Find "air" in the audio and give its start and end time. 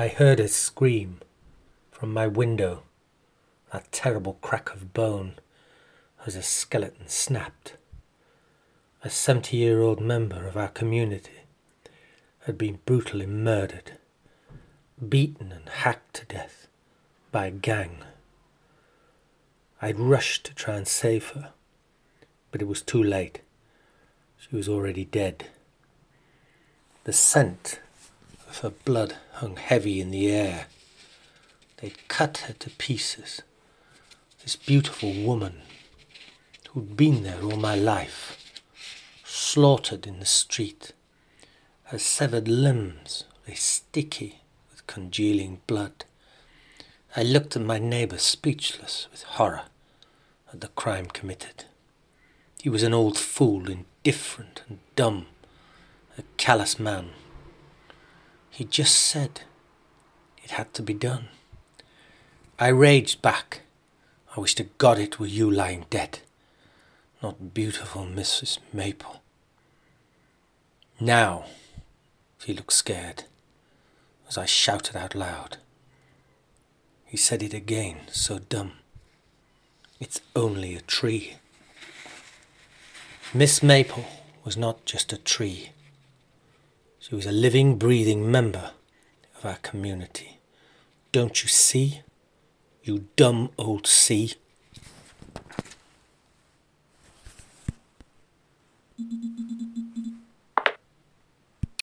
30.30-30.66